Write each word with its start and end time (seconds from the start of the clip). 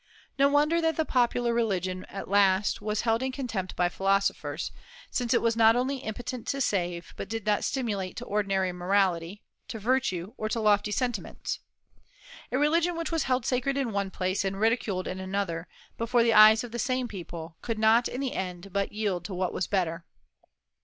No 0.39 0.49
wonder 0.49 0.81
that 0.81 0.95
the 0.97 1.05
popular 1.05 1.53
religion 1.53 2.05
at 2.05 2.27
last 2.27 2.81
was 2.81 3.01
held 3.01 3.21
in 3.21 3.31
contempt 3.31 3.75
by 3.75 3.87
philosophers, 3.87 4.71
since 5.11 5.31
it 5.31 5.43
was 5.43 5.55
not 5.55 5.75
only 5.75 5.97
impotent 5.97 6.47
to 6.47 6.59
save, 6.59 7.13
but 7.17 7.29
did 7.29 7.45
not 7.45 7.63
stimulate 7.63 8.15
to 8.17 8.25
ordinary 8.25 8.71
morality, 8.71 9.43
to 9.67 9.77
virtue, 9.77 10.33
or 10.37 10.49
to 10.49 10.59
lofty 10.59 10.89
sentiments. 10.89 11.59
A 12.51 12.57
religion 12.57 12.97
which 12.97 13.11
was 13.11 13.25
held 13.25 13.45
sacred 13.45 13.77
in 13.77 13.91
one 13.91 14.09
place 14.09 14.43
and 14.43 14.59
ridiculed 14.59 15.07
in 15.07 15.19
another, 15.19 15.67
before 15.99 16.23
the 16.23 16.33
eyes 16.33 16.63
of 16.63 16.71
the 16.71 16.79
same 16.79 17.07
people, 17.07 17.57
could 17.61 17.77
not 17.77 18.07
in 18.07 18.21
the 18.21 18.33
end 18.33 18.73
but 18.73 18.91
yield 18.91 19.23
to 19.25 19.35
what 19.35 19.53
was 19.53 19.67
better. 19.67 20.03